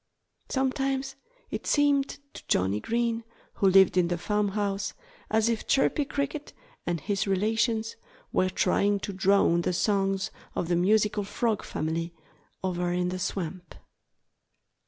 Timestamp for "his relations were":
6.99-8.49